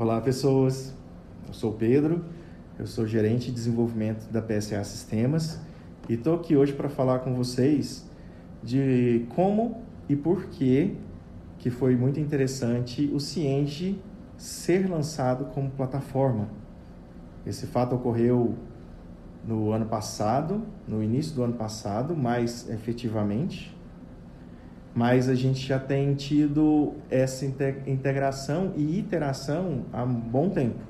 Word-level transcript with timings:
Olá, 0.00 0.20
pessoas. 0.20 0.94
Eu 1.48 1.52
sou 1.52 1.72
Pedro, 1.72 2.24
eu 2.78 2.86
sou 2.86 3.04
gerente 3.04 3.46
de 3.46 3.50
desenvolvimento 3.50 4.30
da 4.30 4.40
PSA 4.40 4.84
Sistemas 4.84 5.58
e 6.08 6.14
estou 6.14 6.36
aqui 6.36 6.56
hoje 6.56 6.72
para 6.72 6.88
falar 6.88 7.18
com 7.18 7.34
vocês 7.34 8.08
de 8.62 9.26
como 9.34 9.82
e 10.08 10.14
por 10.14 10.50
que 10.50 10.96
que 11.58 11.68
foi 11.68 11.96
muito 11.96 12.20
interessante 12.20 13.10
o 13.12 13.18
Cienge 13.18 14.00
ser 14.36 14.88
lançado 14.88 15.46
como 15.46 15.68
plataforma. 15.68 16.48
Esse 17.44 17.66
fato 17.66 17.96
ocorreu 17.96 18.54
no 19.44 19.72
ano 19.72 19.86
passado, 19.86 20.62
no 20.86 21.02
início 21.02 21.34
do 21.34 21.42
ano 21.42 21.54
passado, 21.54 22.16
mais 22.16 22.70
efetivamente, 22.70 23.76
mas 24.98 25.28
a 25.28 25.34
gente 25.36 25.64
já 25.64 25.78
tem 25.78 26.12
tido 26.16 26.94
essa 27.08 27.46
integração 27.46 28.72
e 28.74 28.98
iteração 28.98 29.84
há 29.92 30.02
um 30.02 30.12
bom 30.12 30.50
tempo. 30.50 30.80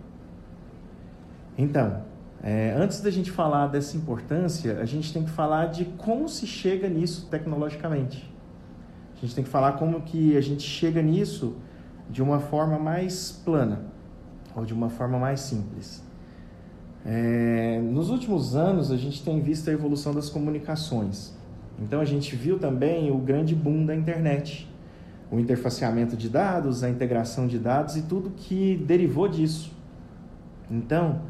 Então, 1.59 2.03
é, 2.43 2.73
antes 2.75 3.03
da 3.03 3.11
gente 3.11 3.31
falar 3.31 3.67
dessa 3.67 3.99
importância, 3.99 4.81
a 4.81 4.87
gente 4.87 5.13
tem 5.13 5.25
que 5.25 5.31
falar 5.31 5.67
de 5.67 5.85
como 5.85 6.27
se 6.27 6.47
chega 6.47 6.89
nisso 6.89 7.29
tecnologicamente. 7.31 8.33
A 9.15 9.21
gente 9.21 9.35
tem 9.35 9.45
que 9.45 9.51
falar 9.51 9.73
como 9.73 10.01
que 10.01 10.39
a 10.39 10.41
gente 10.41 10.63
chega 10.63 11.03
nisso 11.03 11.57
de 12.09 12.23
uma 12.23 12.41
forma 12.41 12.79
mais 12.79 13.31
plana 13.45 13.83
ou 14.57 14.65
de 14.65 14.73
uma 14.73 14.89
forma 14.89 15.19
mais 15.19 15.41
simples. 15.41 16.03
É, 17.05 17.79
nos 17.83 18.09
últimos 18.09 18.57
anos, 18.57 18.91
a 18.91 18.97
gente 18.97 19.23
tem 19.23 19.39
visto 19.43 19.69
a 19.69 19.73
evolução 19.75 20.15
das 20.15 20.31
comunicações. 20.31 21.37
Então, 21.81 22.01
a 22.01 22.05
gente 22.05 22.35
viu 22.35 22.59
também 22.59 23.11
o 23.11 23.19
grande 23.19 23.55
boom 23.55 23.87
da 23.87 23.95
internet, 23.95 24.69
o 25.31 25.39
interfaceamento 25.39 26.17
de 26.17 26.29
dados, 26.29 26.83
a 26.83 26.91
integração 26.91 27.47
de 27.47 27.59
dados 27.59 27.97
e 27.97 28.03
tudo 28.03 28.31
que 28.31 28.77
derivou 28.87 29.29
disso. 29.29 29.73
Então, 30.71 31.21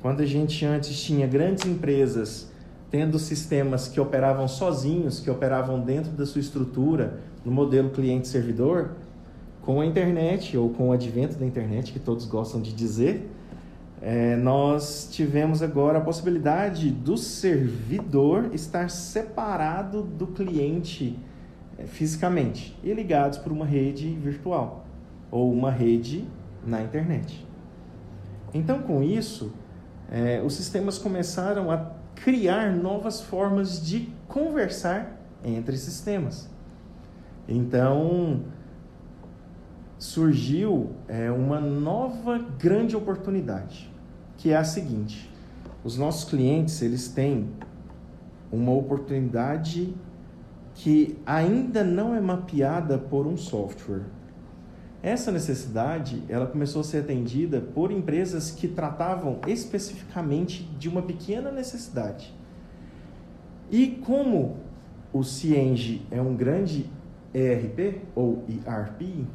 quando 0.00 0.20
a 0.20 0.26
gente 0.26 0.64
antes 0.64 1.00
tinha 1.02 1.26
grandes 1.26 1.66
empresas 1.66 2.50
tendo 2.90 3.18
sistemas 3.18 3.86
que 3.86 4.00
operavam 4.00 4.48
sozinhos, 4.48 5.20
que 5.20 5.30
operavam 5.30 5.80
dentro 5.80 6.10
da 6.12 6.26
sua 6.26 6.40
estrutura, 6.40 7.20
no 7.44 7.52
modelo 7.52 7.90
cliente-servidor, 7.90 8.90
com 9.62 9.80
a 9.80 9.86
internet 9.86 10.56
ou 10.56 10.70
com 10.70 10.88
o 10.88 10.92
advento 10.92 11.36
da 11.36 11.46
internet, 11.46 11.92
que 11.92 12.00
todos 12.00 12.24
gostam 12.24 12.60
de 12.60 12.72
dizer, 12.72 13.30
é, 14.02 14.34
nós 14.34 15.10
tivemos 15.12 15.62
agora 15.62 15.98
a 15.98 16.00
possibilidade 16.00 16.90
do 16.90 17.18
servidor 17.18 18.48
estar 18.54 18.88
separado 18.88 20.02
do 20.02 20.28
cliente 20.28 21.18
é, 21.78 21.84
fisicamente 21.84 22.78
e 22.82 22.94
ligados 22.94 23.36
por 23.36 23.52
uma 23.52 23.66
rede 23.66 24.08
virtual 24.14 24.86
ou 25.30 25.52
uma 25.52 25.70
rede 25.70 26.26
na 26.66 26.82
internet. 26.82 27.46
Então, 28.54 28.80
com 28.80 29.02
isso, 29.02 29.52
é, 30.10 30.42
os 30.42 30.54
sistemas 30.54 30.98
começaram 30.98 31.70
a 31.70 31.92
criar 32.14 32.74
novas 32.74 33.20
formas 33.20 33.84
de 33.86 34.08
conversar 34.26 35.20
entre 35.44 35.76
sistemas. 35.76 36.48
Então, 37.46 38.44
surgiu 39.98 40.92
é, 41.06 41.30
uma 41.30 41.60
nova 41.60 42.38
grande 42.38 42.96
oportunidade 42.96 43.89
que 44.40 44.50
é 44.50 44.56
a 44.56 44.64
seguinte: 44.64 45.30
os 45.84 45.96
nossos 45.96 46.28
clientes 46.28 46.82
eles 46.82 47.08
têm 47.08 47.48
uma 48.50 48.72
oportunidade 48.72 49.94
que 50.74 51.18
ainda 51.24 51.84
não 51.84 52.14
é 52.14 52.20
mapeada 52.20 52.98
por 52.98 53.26
um 53.26 53.36
software. 53.36 54.02
Essa 55.02 55.30
necessidade, 55.30 56.22
ela 56.28 56.46
começou 56.46 56.80
a 56.80 56.84
ser 56.84 56.98
atendida 56.98 57.60
por 57.60 57.90
empresas 57.90 58.50
que 58.50 58.68
tratavam 58.68 59.40
especificamente 59.46 60.64
de 60.78 60.88
uma 60.88 61.02
pequena 61.02 61.50
necessidade. 61.50 62.34
E 63.70 63.86
como 64.04 64.58
o 65.12 65.22
Cienge 65.22 66.02
é 66.10 66.20
um 66.20 66.34
grande 66.34 66.90
ERP 67.32 68.02
ou 68.14 68.44
ERP, 68.48 69.26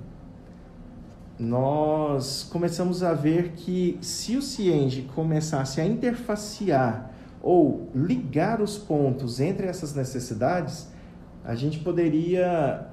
nós 1.37 2.43
começamos 2.43 3.03
a 3.03 3.13
ver 3.13 3.51
que 3.51 3.97
se 4.01 4.37
o 4.37 4.41
Cienge 4.41 5.03
começasse 5.13 5.81
a 5.81 5.85
interfacear 5.85 7.11
ou 7.41 7.89
ligar 7.93 8.61
os 8.61 8.77
pontos 8.77 9.39
entre 9.39 9.67
essas 9.67 9.93
necessidades, 9.93 10.87
a 11.43 11.53
gente 11.53 11.79
poderia, 11.79 12.87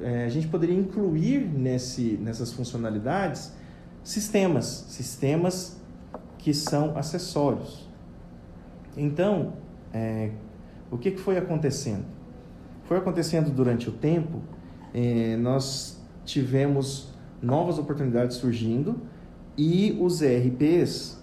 é, 0.00 0.24
a 0.24 0.28
gente 0.28 0.48
poderia 0.48 0.74
incluir 0.74 1.40
nesse, 1.40 2.18
nessas 2.20 2.52
funcionalidades 2.52 3.52
sistemas, 4.02 4.84
sistemas 4.88 5.80
que 6.38 6.52
são 6.52 6.96
acessórios. 6.98 7.88
Então, 8.96 9.54
é, 9.92 10.30
o 10.90 10.98
que, 10.98 11.12
que 11.12 11.20
foi 11.20 11.38
acontecendo? 11.38 12.04
Foi 12.84 12.98
acontecendo 12.98 13.50
durante 13.50 13.88
o 13.88 13.92
tempo, 13.92 14.42
é, 14.92 15.36
nós 15.36 15.95
tivemos 16.26 17.08
novas 17.40 17.78
oportunidades 17.78 18.36
surgindo 18.36 19.00
e 19.56 19.96
os 20.00 20.20
ERPs, 20.20 21.18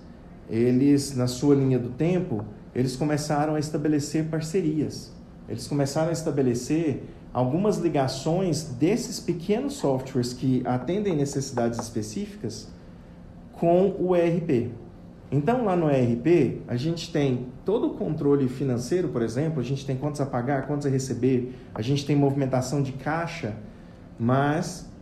eles 0.50 1.16
na 1.16 1.28
sua 1.28 1.56
linha 1.56 1.78
do 1.78 1.90
tempo, 1.90 2.44
eles 2.74 2.96
começaram 2.96 3.56
a 3.56 3.60
estabelecer 3.60 4.26
parcerias. 4.26 5.12
Eles 5.48 5.68
começaram 5.68 6.10
a 6.10 6.14
estabelecer 6.14 7.04
algumas 7.34 7.78
ligações 7.78 8.64
desses 8.64 9.20
pequenos 9.20 9.74
softwares 9.74 10.34
que 10.34 10.62
atendem 10.66 11.16
necessidades 11.16 11.80
específicas 11.80 12.68
com 13.52 13.96
o 14.00 14.16
ERP. 14.16 14.72
Então, 15.32 15.66
lá 15.66 15.76
no 15.76 15.90
ERP, 15.90 16.62
a 16.68 16.76
gente 16.76 17.12
tem 17.12 17.48
todo 17.66 17.88
o 17.88 17.90
controle 17.96 18.48
financeiro, 18.48 19.10
por 19.10 19.24
exemplo, 19.24 19.60
a 19.60 19.64
gente 19.64 19.86
tem 19.86 19.98
quantos 19.98 20.22
a 20.22 20.26
pagar, 20.26 20.68
quantos 20.68 20.86
a 20.86 20.90
receber, 20.90 21.56
a 21.74 21.82
gente 21.82 22.06
tem 22.06 22.16
movimentação 22.16 22.84
de 22.84 22.92
caixa, 22.92 23.56
mas 24.20 24.93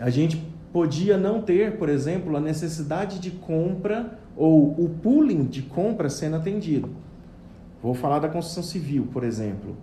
a 0.00 0.10
gente 0.10 0.36
podia 0.72 1.18
não 1.18 1.42
ter, 1.42 1.76
por 1.76 1.88
exemplo, 1.88 2.36
a 2.36 2.40
necessidade 2.40 3.18
de 3.18 3.30
compra 3.30 4.18
ou 4.36 4.70
o 4.70 4.88
pooling 5.02 5.44
de 5.44 5.62
compra 5.62 6.08
sendo 6.08 6.36
atendido. 6.36 6.88
Vou 7.82 7.94
falar 7.94 8.20
da 8.20 8.28
construção 8.28 8.62
civil, 8.62 9.08
por 9.12 9.24
exemplo. 9.24 9.76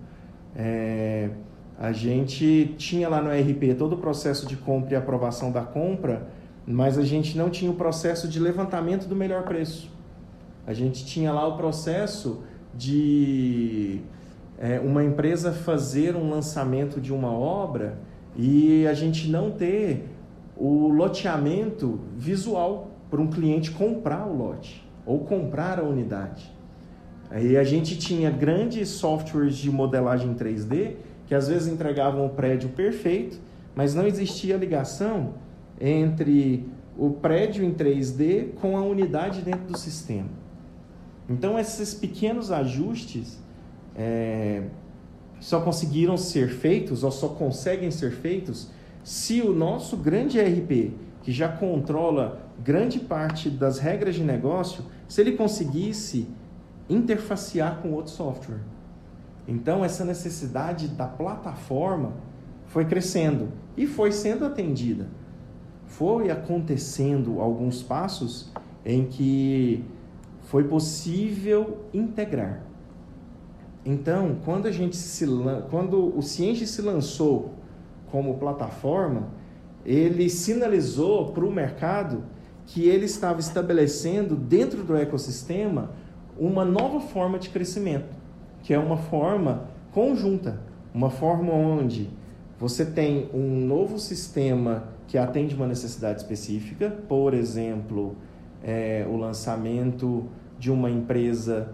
É, 0.55 1.29
a 1.77 1.91
gente 1.91 2.73
tinha 2.77 3.07
lá 3.07 3.21
no 3.21 3.29
RP 3.29 3.75
todo 3.77 3.93
o 3.93 3.97
processo 3.97 4.47
de 4.47 4.55
compra 4.55 4.93
e 4.93 4.95
aprovação 4.95 5.51
da 5.51 5.61
compra, 5.61 6.27
mas 6.65 6.97
a 6.97 7.03
gente 7.03 7.37
não 7.37 7.49
tinha 7.49 7.69
o 7.69 7.75
processo 7.75 8.27
de 8.27 8.39
levantamento 8.39 9.07
do 9.07 9.15
melhor 9.15 9.43
preço. 9.43 9.91
A 10.65 10.73
gente 10.73 11.05
tinha 11.05 11.31
lá 11.31 11.47
o 11.47 11.57
processo 11.57 12.43
de 12.75 14.01
é, 14.57 14.79
uma 14.79 15.03
empresa 15.03 15.51
fazer 15.51 16.15
um 16.15 16.29
lançamento 16.29 16.99
de 16.99 17.13
uma 17.13 17.31
obra 17.31 17.97
e 18.35 18.87
a 18.87 18.93
gente 18.93 19.29
não 19.29 19.51
ter 19.51 20.05
o 20.55 20.89
loteamento 20.89 21.99
visual 22.17 22.91
para 23.09 23.21
um 23.21 23.27
cliente 23.27 23.71
comprar 23.71 24.27
o 24.27 24.37
lote 24.37 24.85
ou 25.05 25.19
comprar 25.19 25.79
a 25.79 25.83
unidade. 25.83 26.51
Aí 27.29 27.57
a 27.57 27.63
gente 27.63 27.97
tinha 27.97 28.29
grandes 28.29 28.89
softwares 28.89 29.55
de 29.55 29.71
modelagem 29.71 30.33
3D 30.33 30.95
que 31.27 31.35
às 31.35 31.47
vezes 31.47 31.67
entregavam 31.67 32.25
o 32.25 32.29
prédio 32.29 32.69
perfeito, 32.69 33.39
mas 33.75 33.93
não 33.93 34.07
existia 34.07 34.57
ligação 34.57 35.35
entre 35.79 36.67
o 36.97 37.11
prédio 37.11 37.63
em 37.63 37.71
3D 37.71 38.53
com 38.55 38.75
a 38.75 38.81
unidade 38.81 39.41
dentro 39.41 39.67
do 39.67 39.77
sistema. 39.77 40.27
Então 41.29 41.57
esses 41.59 41.93
pequenos 41.93 42.51
ajustes 42.51 43.39
é, 43.95 44.63
só 45.39 45.61
conseguiram 45.61 46.17
ser 46.17 46.49
feitos 46.49 47.03
ou 47.03 47.11
só 47.11 47.29
conseguem 47.29 47.91
ser 47.91 48.11
feitos 48.11 48.69
se 49.03 49.41
o 49.41 49.53
nosso 49.53 49.97
grande 49.97 50.37
ERP, 50.37 50.93
que 51.23 51.31
já 51.31 51.47
controla 51.47 52.41
grande 52.63 52.99
parte 52.99 53.49
das 53.49 53.79
regras 53.79 54.15
de 54.15 54.23
negócio, 54.23 54.83
se 55.07 55.21
ele 55.21 55.33
conseguisse 55.33 56.27
interfacear 56.89 57.81
com 57.81 57.91
outro 57.91 58.11
software. 58.11 58.59
Então 59.47 59.83
essa 59.83 60.05
necessidade 60.05 60.87
da 60.89 61.07
plataforma 61.07 62.13
foi 62.67 62.85
crescendo 62.85 63.49
e 63.75 63.87
foi 63.87 64.11
sendo 64.11 64.45
atendida. 64.45 65.07
Foi 65.85 66.29
acontecendo 66.29 67.39
alguns 67.39 67.81
passos 67.81 68.51
em 68.85 69.05
que 69.05 69.83
foi 70.41 70.65
possível 70.65 71.85
integrar. 71.93 72.68
Então, 73.85 74.37
quando 74.43 74.67
a 74.67 74.71
gente 74.71 74.95
se 74.95 75.25
quando 75.69 76.17
o 76.17 76.21
Cienge 76.21 76.67
se 76.67 76.81
lançou 76.81 77.53
como 78.11 78.37
plataforma, 78.37 79.27
ele 79.85 80.29
sinalizou 80.29 81.31
para 81.31 81.45
o 81.45 81.51
mercado 81.51 82.23
que 82.65 82.87
ele 82.87 83.05
estava 83.05 83.39
estabelecendo 83.39 84.35
dentro 84.35 84.83
do 84.83 84.95
ecossistema 84.95 85.91
uma 86.37 86.63
nova 86.63 86.99
forma 86.99 87.39
de 87.39 87.49
crescimento, 87.49 88.15
que 88.61 88.73
é 88.73 88.79
uma 88.79 88.97
forma 88.97 89.69
conjunta, 89.91 90.61
uma 90.93 91.09
forma 91.09 91.51
onde 91.51 92.09
você 92.59 92.85
tem 92.85 93.29
um 93.33 93.65
novo 93.65 93.97
sistema 93.97 94.89
que 95.07 95.17
atende 95.17 95.55
uma 95.55 95.65
necessidade 95.65 96.19
específica, 96.19 96.89
por 97.07 97.33
exemplo, 97.33 98.15
é, 98.63 99.05
o 99.09 99.15
lançamento 99.15 100.25
de 100.59 100.69
uma 100.69 100.91
empresa 100.91 101.73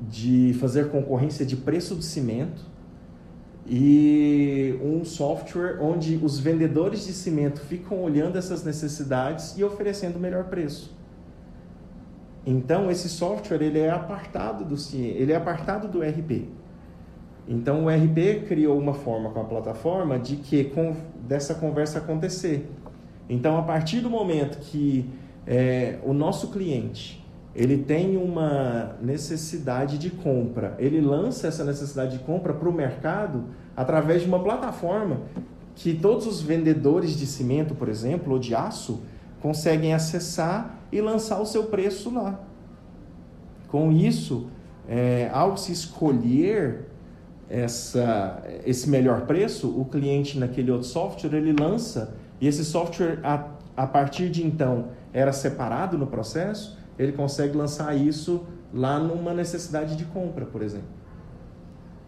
de 0.00 0.54
fazer 0.60 0.90
concorrência 0.90 1.44
de 1.44 1.56
preço 1.56 1.94
de 1.96 2.04
cimento 2.04 2.62
e 3.66 4.78
um 4.82 5.04
software 5.04 5.78
onde 5.80 6.16
os 6.22 6.38
vendedores 6.38 7.06
de 7.06 7.12
cimento 7.12 7.60
ficam 7.60 8.02
olhando 8.02 8.38
essas 8.38 8.64
necessidades 8.64 9.58
e 9.58 9.64
oferecendo 9.64 10.16
o 10.16 10.20
melhor 10.20 10.44
preço. 10.44 10.96
Então 12.46 12.90
esse 12.90 13.08
software 13.08 13.60
ele 13.60 13.78
é 13.78 13.90
apartado 13.90 14.64
do 14.64 14.74
ele 14.94 15.32
é 15.32 15.36
apartado 15.36 15.86
do 15.86 16.00
RP. 16.00 16.48
Então 17.46 17.84
o 17.84 17.88
RP 17.88 18.46
criou 18.46 18.78
uma 18.78 18.94
forma 18.94 19.30
com 19.30 19.40
a 19.40 19.44
plataforma 19.44 20.18
de 20.18 20.36
que 20.36 20.64
com, 20.64 20.96
dessa 21.26 21.54
conversa 21.54 21.98
acontecer. 21.98 22.70
Então 23.28 23.58
a 23.58 23.62
partir 23.62 24.00
do 24.00 24.08
momento 24.08 24.58
que 24.60 25.10
é, 25.46 25.98
o 26.04 26.14
nosso 26.14 26.48
cliente 26.48 27.22
ele 27.58 27.76
tem 27.76 28.16
uma 28.16 28.94
necessidade 29.02 29.98
de 29.98 30.10
compra, 30.10 30.76
ele 30.78 31.00
lança 31.00 31.48
essa 31.48 31.64
necessidade 31.64 32.16
de 32.16 32.22
compra 32.22 32.54
para 32.54 32.68
o 32.68 32.72
mercado 32.72 33.46
através 33.76 34.22
de 34.22 34.28
uma 34.28 34.38
plataforma 34.38 35.22
que 35.74 35.92
todos 35.92 36.24
os 36.24 36.40
vendedores 36.40 37.16
de 37.16 37.26
cimento, 37.26 37.74
por 37.74 37.88
exemplo, 37.88 38.34
ou 38.34 38.38
de 38.38 38.54
aço, 38.54 39.00
conseguem 39.40 39.92
acessar 39.92 40.78
e 40.92 41.00
lançar 41.00 41.40
o 41.40 41.44
seu 41.44 41.64
preço 41.64 42.14
lá. 42.14 42.38
Com 43.66 43.90
isso, 43.90 44.46
é, 44.88 45.28
ao 45.32 45.56
se 45.56 45.72
escolher 45.72 46.86
essa, 47.50 48.40
esse 48.64 48.88
melhor 48.88 49.22
preço, 49.22 49.68
o 49.68 49.84
cliente 49.84 50.38
naquele 50.38 50.70
outro 50.70 50.86
software 50.86 51.36
ele 51.36 51.52
lança 51.52 52.14
e 52.40 52.46
esse 52.46 52.64
software 52.64 53.18
a, 53.24 53.48
a 53.76 53.86
partir 53.86 54.30
de 54.30 54.46
então 54.46 54.90
era 55.12 55.32
separado 55.32 55.98
no 55.98 56.06
processo 56.06 56.77
ele 56.98 57.12
consegue 57.12 57.56
lançar 57.56 57.96
isso 57.96 58.44
lá 58.72 58.98
numa 58.98 59.32
necessidade 59.32 59.96
de 59.96 60.04
compra, 60.04 60.44
por 60.44 60.62
exemplo. 60.62 60.88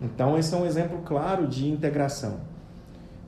Então, 0.01 0.37
esse 0.37 0.55
é 0.55 0.57
um 0.57 0.67
exemplo 0.67 1.03
claro 1.05 1.47
de 1.47 1.69
integração. 1.69 2.41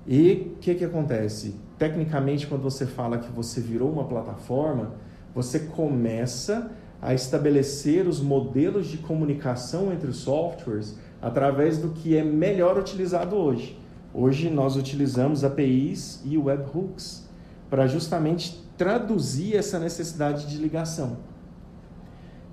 E 0.06 0.54
o 0.56 0.58
que, 0.58 0.74
que 0.74 0.84
acontece? 0.84 1.54
Tecnicamente, 1.78 2.46
quando 2.46 2.62
você 2.62 2.86
fala 2.86 3.18
que 3.18 3.30
você 3.30 3.60
virou 3.60 3.90
uma 3.92 4.04
plataforma, 4.04 4.92
você 5.34 5.60
começa 5.60 6.70
a 7.00 7.14
estabelecer 7.14 8.06
os 8.06 8.20
modelos 8.20 8.86
de 8.86 8.98
comunicação 8.98 9.92
entre 9.92 10.08
os 10.08 10.18
softwares 10.18 10.96
através 11.20 11.78
do 11.78 11.90
que 11.90 12.16
é 12.16 12.24
melhor 12.24 12.78
utilizado 12.78 13.36
hoje. 13.36 13.78
Hoje 14.14 14.50
nós 14.50 14.76
utilizamos 14.76 15.42
APIs 15.42 16.20
e 16.24 16.36
webhooks 16.36 17.28
para 17.70 17.86
justamente 17.86 18.62
traduzir 18.76 19.56
essa 19.56 19.78
necessidade 19.78 20.46
de 20.46 20.58
ligação. 20.58 21.16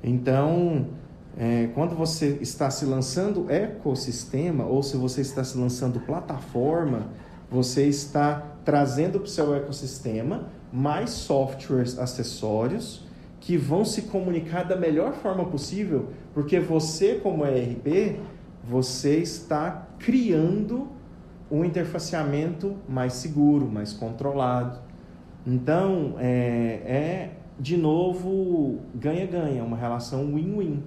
Então, 0.04 0.88
é, 1.38 1.69
quando 1.74 1.96
você 1.96 2.38
está 2.42 2.69
se 2.69 2.86
lançando 2.86 3.50
ecossistema 3.50 4.66
ou 4.66 4.81
se 4.84 4.98
você 4.98 5.22
está 5.22 5.44
se 5.44 5.57
lançando 5.57 6.00
plataforma, 6.00 7.07
você 7.50 7.86
está 7.86 8.56
trazendo 8.63 9.19
para 9.19 9.25
o 9.25 9.30
seu 9.30 9.56
ecossistema 9.56 10.48
mais 10.72 11.10
softwares 11.12 11.98
acessórios 11.98 13.07
que 13.40 13.57
vão 13.57 13.86
se 13.86 14.04
comunicar 14.04 14.63
da 14.63 14.75
melhor 14.75 15.13
forma 15.13 15.46
possível, 15.46 16.10
porque 16.34 16.60
você, 16.60 17.16
como 17.16 17.46
ERP, 17.46 18.19
você 18.63 19.18
está 19.18 19.88
criando 19.98 20.88
um 21.50 21.66
interfaceamento 21.66 22.75
mais 22.88 23.13
seguro, 23.13 23.66
mais 23.66 23.94
controlado. 23.94 24.80
Então, 25.48 26.16
é, 26.19 26.81
é 26.86 27.31
de 27.59 27.75
novo, 27.75 28.79
ganha-ganha, 28.95 29.63
uma 29.63 29.75
relação 29.75 30.33
win-win. 30.33 30.81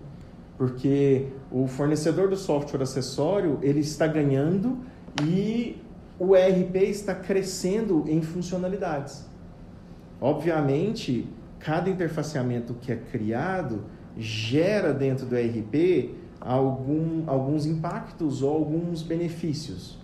Porque 0.57 1.27
o 1.51 1.67
fornecedor 1.67 2.29
do 2.29 2.37
software 2.37 2.83
acessório, 2.83 3.59
ele 3.63 3.81
está 3.81 4.07
ganhando 4.07 4.79
e 5.23 5.77
o 6.19 6.37
ERP 6.37 6.77
está 6.77 7.15
crescendo 7.15 8.05
em 8.07 8.23
funcionalidades. 8.23 9.27
Obviamente, 10.21 11.29
cada 11.59 11.91
interfaceamento 11.91 12.75
que 12.75 12.93
é 12.93 12.97
criado 12.97 13.85
gera 14.17 14.93
dentro 14.93 15.27
do 15.27 15.37
ERP 15.37 16.15
algum, 16.41 17.25
alguns 17.27 17.67
impactos 17.67 18.43
ou 18.43 18.55
alguns 18.55 19.03
benefícios. 19.03 19.99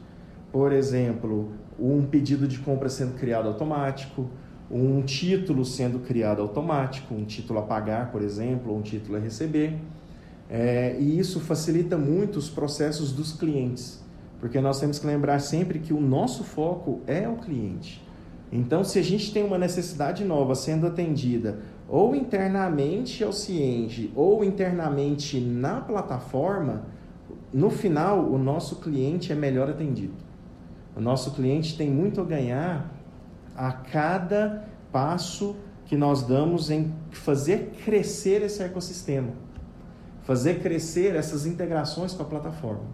Por 0.50 0.72
exemplo, 0.72 1.52
um 1.78 2.04
pedido 2.04 2.48
de 2.48 2.58
compra 2.58 2.88
sendo 2.88 3.14
criado 3.14 3.48
automático, 3.48 4.28
um 4.70 5.02
título 5.02 5.64
sendo 5.64 6.00
criado 6.00 6.42
automático, 6.42 7.14
um 7.14 7.24
título 7.24 7.58
a 7.58 7.62
pagar, 7.62 8.10
por 8.12 8.22
exemplo, 8.22 8.72
ou 8.72 8.78
um 8.78 8.82
título 8.82 9.16
a 9.16 9.20
receber. 9.20 9.78
É, 10.50 10.96
e 10.98 11.18
isso 11.18 11.40
facilita 11.40 11.96
muito 11.96 12.38
os 12.38 12.48
processos 12.48 13.12
dos 13.12 13.32
clientes, 13.32 14.02
porque 14.40 14.60
nós 14.60 14.80
temos 14.80 14.98
que 14.98 15.06
lembrar 15.06 15.38
sempre 15.40 15.78
que 15.78 15.92
o 15.92 16.00
nosso 16.00 16.42
foco 16.44 17.00
é 17.06 17.28
o 17.28 17.36
cliente. 17.36 18.06
Então, 18.50 18.82
se 18.82 18.98
a 18.98 19.02
gente 19.02 19.32
tem 19.32 19.44
uma 19.44 19.58
necessidade 19.58 20.24
nova 20.24 20.54
sendo 20.54 20.86
atendida 20.86 21.58
ou 21.86 22.14
internamente 22.14 23.22
ao 23.22 23.32
Cienge 23.32 24.10
ou 24.14 24.42
internamente 24.42 25.38
na 25.38 25.80
plataforma, 25.80 26.84
no 27.52 27.68
final 27.70 28.20
o 28.20 28.38
nosso 28.38 28.76
cliente 28.76 29.32
é 29.32 29.34
melhor 29.34 29.68
atendido. 29.68 30.14
O 30.96 31.00
nosso 31.00 31.32
cliente 31.32 31.76
tem 31.76 31.90
muito 31.90 32.20
a 32.20 32.24
ganhar 32.24 32.97
a 33.58 33.72
cada 33.72 34.68
passo 34.92 35.56
que 35.84 35.96
nós 35.96 36.22
damos 36.22 36.70
em 36.70 36.94
fazer 37.10 37.72
crescer 37.84 38.42
esse 38.42 38.62
ecossistema, 38.62 39.32
fazer 40.22 40.60
crescer 40.60 41.16
essas 41.16 41.44
integrações 41.44 42.14
com 42.14 42.22
a 42.22 42.26
plataforma. 42.26 42.84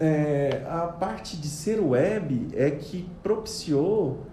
É, 0.00 0.66
a 0.68 0.88
parte 0.88 1.36
de 1.36 1.46
ser 1.46 1.78
web 1.78 2.48
é 2.54 2.72
que 2.72 3.08
propiciou 3.22 4.26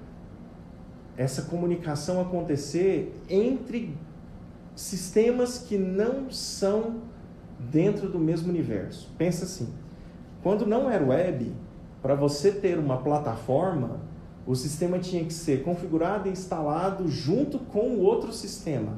essa 1.15 1.43
comunicação 1.43 2.19
acontecer 2.19 3.13
entre 3.29 3.95
sistemas 4.75 5.59
que 5.59 5.77
não 5.77 6.31
são 6.31 7.01
dentro 7.59 8.09
do 8.09 8.17
mesmo 8.17 8.49
universo. 8.49 9.13
Pensa 9.17 9.45
assim: 9.45 9.71
quando 10.41 10.65
não 10.65 10.89
era 10.89 11.05
web, 11.05 11.53
para 12.01 12.15
você 12.15 12.51
ter 12.51 12.79
uma 12.79 12.97
plataforma, 12.97 14.08
o 14.49 14.55
sistema 14.55 14.97
tinha 14.97 15.23
que 15.23 15.31
ser 15.31 15.61
configurado 15.61 16.27
e 16.27 16.31
instalado 16.31 17.07
junto 17.07 17.59
com 17.59 17.81
o 17.81 17.99
outro 17.99 18.33
sistema. 18.33 18.97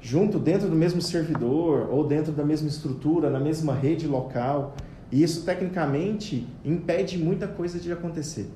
Junto 0.00 0.38
dentro 0.38 0.66
do 0.66 0.74
mesmo 0.74 1.02
servidor 1.02 1.90
ou 1.90 2.06
dentro 2.06 2.32
da 2.32 2.42
mesma 2.42 2.68
estrutura, 2.68 3.28
na 3.28 3.38
mesma 3.38 3.74
rede 3.74 4.06
local. 4.06 4.74
E 5.10 5.22
isso 5.22 5.44
tecnicamente 5.44 6.48
impede 6.64 7.18
muita 7.18 7.46
coisa 7.46 7.78
de 7.78 7.92
acontecer. 7.92 8.48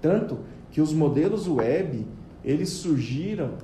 Tanto 0.00 0.38
que 0.70 0.80
os 0.80 0.92
modelos 0.92 1.48
web, 1.48 2.06
eles 2.44 2.68
surgiram 2.68 3.54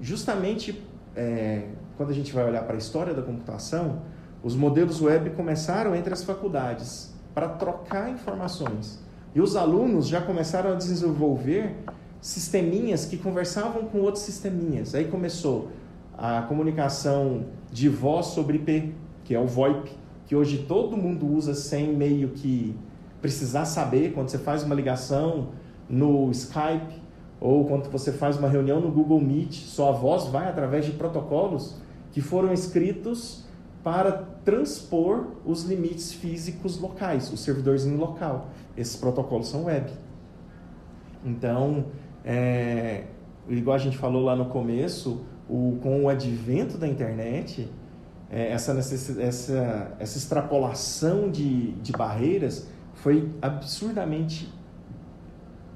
justamente 0.00 0.80
é, 1.16 1.70
quando 1.96 2.10
a 2.10 2.14
gente 2.14 2.32
vai 2.32 2.44
olhar 2.44 2.62
para 2.62 2.76
a 2.76 2.78
história 2.78 3.12
da 3.12 3.22
computação, 3.22 4.02
os 4.44 4.54
modelos 4.54 5.02
web 5.02 5.30
começaram 5.30 5.92
entre 5.92 6.14
as 6.14 6.22
faculdades 6.22 7.12
para 7.34 7.48
trocar 7.48 8.12
informações. 8.12 9.04
E 9.36 9.40
os 9.42 9.54
alunos 9.54 10.08
já 10.08 10.18
começaram 10.18 10.72
a 10.72 10.74
desenvolver 10.76 11.76
sisteminhas 12.22 13.04
que 13.04 13.18
conversavam 13.18 13.84
com 13.84 13.98
outros 13.98 14.24
sisteminhas. 14.24 14.94
Aí 14.94 15.04
começou 15.04 15.68
a 16.16 16.40
comunicação 16.40 17.44
de 17.70 17.86
voz 17.86 18.28
sobre 18.28 18.56
IP, 18.56 18.94
que 19.24 19.34
é 19.34 19.38
o 19.38 19.46
VoIP, 19.46 19.92
que 20.24 20.34
hoje 20.34 20.64
todo 20.66 20.96
mundo 20.96 21.30
usa 21.30 21.52
sem 21.52 21.94
meio 21.94 22.30
que 22.30 22.74
precisar 23.20 23.66
saber 23.66 24.14
quando 24.14 24.30
você 24.30 24.38
faz 24.38 24.62
uma 24.62 24.74
ligação 24.74 25.48
no 25.86 26.30
Skype 26.30 26.94
ou 27.38 27.66
quando 27.66 27.90
você 27.90 28.12
faz 28.12 28.38
uma 28.38 28.48
reunião 28.48 28.80
no 28.80 28.90
Google 28.90 29.20
Meet, 29.20 29.52
sua 29.52 29.92
voz 29.92 30.24
vai 30.28 30.48
através 30.48 30.86
de 30.86 30.92
protocolos 30.92 31.76
que 32.10 32.22
foram 32.22 32.54
escritos 32.54 33.44
para 33.86 34.10
transpor 34.44 35.28
os 35.44 35.62
limites 35.62 36.12
físicos 36.12 36.76
locais, 36.76 37.32
o 37.32 37.36
servidorzinho 37.36 37.96
local. 37.96 38.48
Esses 38.76 38.96
protocolos 38.96 39.48
são 39.48 39.66
web. 39.66 39.88
Então, 41.24 41.84
é, 42.24 43.04
igual 43.48 43.76
a 43.76 43.78
gente 43.78 43.96
falou 43.96 44.24
lá 44.24 44.34
no 44.34 44.46
começo, 44.46 45.24
o, 45.48 45.78
com 45.80 46.02
o 46.02 46.08
advento 46.08 46.76
da 46.76 46.88
internet, 46.88 47.70
é, 48.28 48.50
essa, 48.50 48.72
essa, 48.72 49.96
essa 50.00 50.18
extrapolação 50.18 51.30
de, 51.30 51.70
de 51.74 51.92
barreiras 51.92 52.68
foi 52.92 53.30
absurdamente 53.40 54.52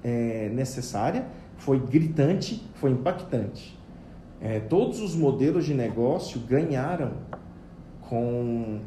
é, 0.03 0.49
necessária, 0.49 1.27
foi 1.59 1.79
gritante, 1.79 2.69
foi 2.75 2.91
impactante. 2.91 3.79
É, 4.41 4.59
todos 4.59 5.01
os 5.01 5.15
modelos 5.15 5.65
de 5.65 5.75
negócio 5.75 6.41
ganharam 6.41 7.13
com 8.11 8.81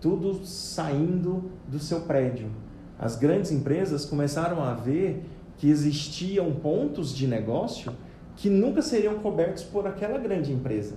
tudo 0.00 0.46
saindo 0.46 1.50
do 1.66 1.80
seu 1.80 2.02
prédio. 2.02 2.48
As 2.96 3.16
grandes 3.16 3.50
empresas 3.50 4.04
começaram 4.04 4.62
a 4.62 4.74
ver 4.74 5.24
que 5.58 5.68
existiam 5.68 6.52
pontos 6.52 7.12
de 7.14 7.26
negócio 7.26 7.92
que 8.36 8.48
nunca 8.48 8.80
seriam 8.80 9.18
cobertos 9.18 9.64
por 9.64 9.86
aquela 9.88 10.18
grande 10.18 10.52
empresa, 10.52 10.94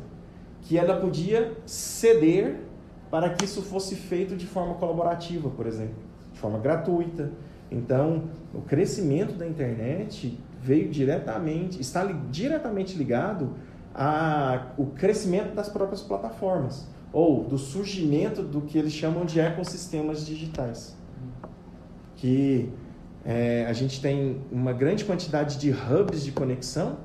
que 0.61 0.77
ela 0.77 0.99
podia 1.01 1.51
ceder 1.65 2.61
para 3.09 3.31
que 3.31 3.43
isso 3.43 3.63
fosse 3.63 3.95
feito 3.95 4.35
de 4.35 4.45
forma 4.45 4.75
colaborativa, 4.75 5.49
por 5.49 5.65
exemplo, 5.65 5.95
de 6.31 6.39
forma 6.39 6.59
gratuita. 6.59 7.31
Então, 7.71 8.25
o 8.53 8.61
crescimento 8.61 9.33
da 9.33 9.47
internet 9.47 10.39
veio 10.61 10.89
diretamente, 10.89 11.81
está 11.81 12.05
diretamente 12.29 12.95
ligado 12.95 13.53
ao 13.93 14.85
crescimento 14.87 15.55
das 15.55 15.69
próprias 15.69 16.01
plataformas 16.01 16.94
ou 17.15 17.45
do 17.45 17.57
surgimento 17.57 18.43
do 18.43 18.59
que 18.59 18.77
eles 18.77 18.91
chamam 18.91 19.23
de 19.23 19.39
ecossistemas 19.39 20.25
digitais, 20.25 20.97
que 22.17 22.69
é, 23.23 23.65
a 23.69 23.71
gente 23.71 24.01
tem 24.01 24.41
uma 24.51 24.73
grande 24.73 25.05
quantidade 25.05 25.57
de 25.57 25.71
hubs 25.71 26.25
de 26.25 26.33
conexão 26.33 26.97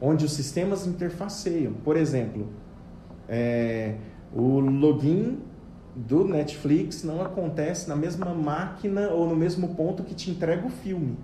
onde 0.00 0.24
os 0.24 0.32
sistemas 0.32 0.86
interfaceiam. 0.86 1.74
Por 1.84 1.98
exemplo, 1.98 2.48
é, 3.28 3.96
o 4.34 4.58
login 4.58 5.38
do 5.94 6.24
Netflix 6.24 7.04
não 7.04 7.20
acontece 7.20 7.90
na 7.90 7.96
mesma 7.96 8.32
máquina 8.32 9.10
ou 9.10 9.28
no 9.28 9.36
mesmo 9.36 9.74
ponto 9.74 10.02
que 10.02 10.14
te 10.14 10.30
entrega 10.30 10.66
o 10.66 10.70
filme. 10.70 11.18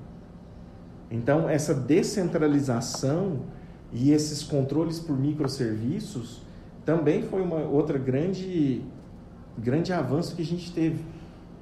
Então, 1.10 1.48
essa 1.48 1.72
descentralização 1.72 3.40
e 3.90 4.10
esses 4.10 4.42
controles 4.42 5.00
por 5.00 5.18
microserviços 5.18 6.43
também 6.84 7.22
foi 7.22 7.42
uma 7.42 7.60
outra 7.60 7.98
grande 7.98 8.82
grande 9.56 9.92
avanço 9.92 10.34
que 10.34 10.42
a 10.42 10.44
gente 10.44 10.72
teve, 10.72 11.04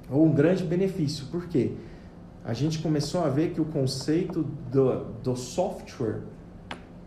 ou 0.09 0.25
um 0.25 0.33
grande 0.33 0.63
benefício. 0.63 1.27
Por 1.27 1.47
quê? 1.47 1.73
A 2.43 2.53
gente 2.53 2.79
começou 2.79 3.23
a 3.23 3.29
ver 3.29 3.51
que 3.51 3.61
o 3.61 3.65
conceito 3.65 4.43
do, 4.71 5.05
do 5.23 5.35
software 5.35 6.21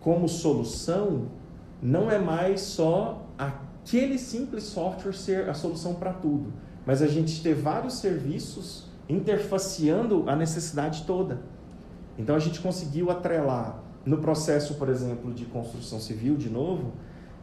como 0.00 0.28
solução 0.28 1.26
não 1.82 2.10
é 2.10 2.18
mais 2.18 2.60
só 2.60 3.26
aquele 3.36 4.18
simples 4.18 4.64
software 4.64 5.12
ser 5.12 5.48
a 5.48 5.54
solução 5.54 5.94
para 5.94 6.12
tudo, 6.12 6.52
mas 6.86 7.02
a 7.02 7.06
gente 7.06 7.42
ter 7.42 7.54
vários 7.54 7.94
serviços 7.94 8.88
interfaceando 9.08 10.24
a 10.28 10.34
necessidade 10.34 11.04
toda. 11.04 11.40
Então 12.18 12.34
a 12.34 12.38
gente 12.38 12.60
conseguiu 12.60 13.10
atrelar 13.10 13.82
no 14.06 14.18
processo, 14.18 14.74
por 14.74 14.88
exemplo, 14.88 15.34
de 15.34 15.44
construção 15.44 16.00
civil, 16.00 16.36
de 16.36 16.48
novo, 16.48 16.92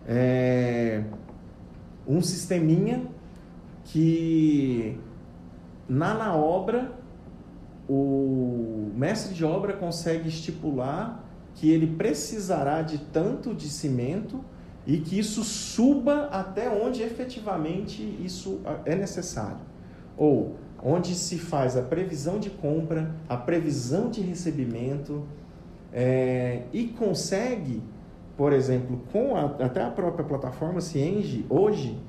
é, 0.07 1.03
um 2.07 2.21
sisteminha 2.21 3.05
que 3.85 4.97
na, 5.87 6.13
na 6.13 6.35
obra 6.35 6.91
o 7.87 8.91
mestre 8.95 9.33
de 9.33 9.43
obra 9.43 9.73
consegue 9.73 10.29
estipular 10.29 11.23
que 11.55 11.69
ele 11.69 11.87
precisará 11.87 12.81
de 12.81 12.97
tanto 12.97 13.53
de 13.53 13.69
cimento 13.69 14.43
e 14.85 14.97
que 14.97 15.17
isso 15.17 15.43
suba 15.43 16.27
até 16.31 16.69
onde 16.69 17.01
efetivamente 17.03 18.01
isso 18.23 18.61
é 18.85 18.95
necessário. 18.95 19.59
Ou 20.17 20.55
onde 20.83 21.15
se 21.15 21.37
faz 21.37 21.77
a 21.77 21.81
previsão 21.81 22.39
de 22.39 22.49
compra, 22.49 23.15
a 23.29 23.37
previsão 23.37 24.09
de 24.09 24.21
recebimento 24.21 25.25
é, 25.91 26.63
e 26.73 26.87
consegue, 26.87 27.81
por 28.35 28.51
exemplo, 28.53 29.01
com 29.11 29.35
a, 29.35 29.45
até 29.65 29.83
a 29.83 29.89
própria 29.89 30.25
plataforma 30.25 30.81
Cienge, 30.81 31.45
hoje, 31.49 31.99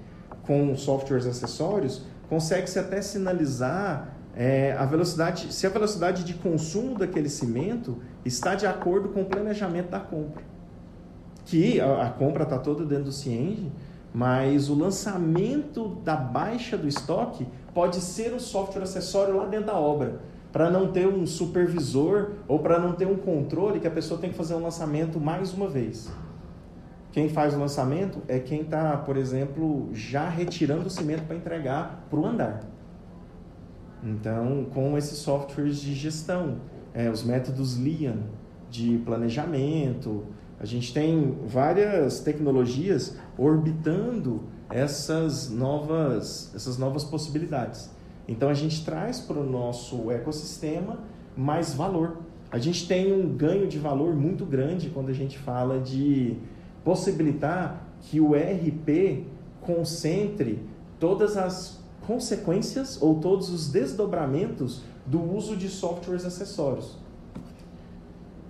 com 0.46 0.74
softwares 0.76 1.26
acessórios, 1.26 2.02
consegue-se 2.28 2.78
até 2.78 3.02
sinalizar 3.02 4.14
é, 4.36 4.72
a 4.72 4.84
velocidade, 4.84 5.52
se 5.52 5.66
a 5.66 5.70
velocidade 5.70 6.24
de 6.24 6.34
consumo 6.34 6.98
daquele 6.98 7.28
cimento 7.28 7.98
está 8.24 8.54
de 8.54 8.66
acordo 8.66 9.10
com 9.10 9.22
o 9.22 9.24
planejamento 9.24 9.90
da 9.90 10.00
compra. 10.00 10.42
Que 11.44 11.80
a, 11.80 12.06
a 12.06 12.10
compra 12.10 12.44
está 12.44 12.58
toda 12.58 12.84
dentro 12.84 13.04
do 13.04 13.12
Cienge, 13.12 13.70
mas 14.12 14.68
o 14.68 14.74
lançamento 14.74 15.96
da 16.04 16.16
baixa 16.16 16.76
do 16.76 16.88
estoque 16.88 17.46
pode 17.74 17.96
ser 17.96 18.32
um 18.32 18.38
software 18.38 18.82
acessório 18.82 19.36
lá 19.36 19.46
dentro 19.46 19.66
da 19.66 19.74
obra, 19.74 20.20
para 20.54 20.70
não 20.70 20.86
ter 20.86 21.08
um 21.08 21.26
supervisor 21.26 22.30
ou 22.46 22.60
para 22.60 22.78
não 22.78 22.92
ter 22.92 23.08
um 23.08 23.16
controle 23.16 23.80
que 23.80 23.88
a 23.88 23.90
pessoa 23.90 24.20
tem 24.20 24.30
que 24.30 24.36
fazer 24.36 24.54
um 24.54 24.62
lançamento 24.62 25.18
mais 25.18 25.52
uma 25.52 25.68
vez. 25.68 26.08
Quem 27.10 27.28
faz 27.28 27.54
o 27.54 27.58
lançamento 27.58 28.22
é 28.28 28.38
quem 28.38 28.60
está, 28.60 28.96
por 28.98 29.16
exemplo, 29.16 29.88
já 29.92 30.28
retirando 30.28 30.86
o 30.86 30.90
cimento 30.90 31.24
para 31.24 31.34
entregar 31.34 32.06
para 32.08 32.20
o 32.20 32.24
andar. 32.24 32.60
Então, 34.00 34.66
com 34.72 34.96
esses 34.96 35.18
softwares 35.18 35.78
de 35.80 35.92
gestão, 35.92 36.58
é, 36.92 37.10
os 37.10 37.24
métodos 37.24 37.76
Lean 37.76 38.18
de 38.70 38.98
planejamento, 38.98 40.22
a 40.60 40.64
gente 40.64 40.94
tem 40.94 41.36
várias 41.44 42.20
tecnologias 42.20 43.16
orbitando 43.36 44.44
essas 44.70 45.50
novas, 45.50 46.52
essas 46.54 46.78
novas 46.78 47.02
possibilidades. 47.02 47.93
Então 48.26 48.48
a 48.48 48.54
gente 48.54 48.84
traz 48.84 49.20
para 49.20 49.38
o 49.38 49.44
nosso 49.44 50.10
ecossistema 50.10 51.00
mais 51.36 51.74
valor. 51.74 52.18
A 52.50 52.58
gente 52.58 52.86
tem 52.86 53.12
um 53.12 53.28
ganho 53.28 53.66
de 53.66 53.78
valor 53.78 54.14
muito 54.14 54.46
grande 54.46 54.90
quando 54.90 55.08
a 55.08 55.12
gente 55.12 55.38
fala 55.38 55.80
de 55.80 56.36
possibilitar 56.84 57.84
que 58.00 58.20
o 58.20 58.34
ERP 58.36 59.26
concentre 59.60 60.62
todas 61.00 61.36
as 61.36 61.82
consequências 62.06 63.00
ou 63.00 63.16
todos 63.16 63.50
os 63.50 63.70
desdobramentos 63.70 64.82
do 65.06 65.20
uso 65.34 65.56
de 65.56 65.68
softwares 65.68 66.24
acessórios. 66.24 66.96